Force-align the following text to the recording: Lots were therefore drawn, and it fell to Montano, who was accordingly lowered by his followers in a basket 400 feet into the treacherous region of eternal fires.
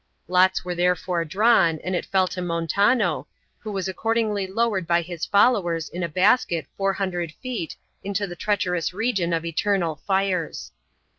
Lots 0.27 0.65
were 0.65 0.73
therefore 0.73 1.23
drawn, 1.25 1.77
and 1.83 1.95
it 1.95 2.07
fell 2.07 2.27
to 2.29 2.41
Montano, 2.41 3.27
who 3.59 3.71
was 3.71 3.87
accordingly 3.87 4.47
lowered 4.47 4.87
by 4.87 5.03
his 5.03 5.27
followers 5.27 5.89
in 5.89 6.01
a 6.01 6.09
basket 6.09 6.65
400 6.75 7.31
feet 7.33 7.75
into 8.03 8.25
the 8.25 8.35
treacherous 8.35 8.95
region 8.95 9.31
of 9.31 9.45
eternal 9.45 9.97
fires. 10.07 10.71